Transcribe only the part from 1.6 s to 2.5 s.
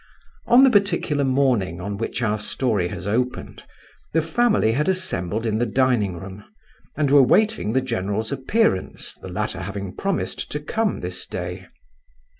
on which our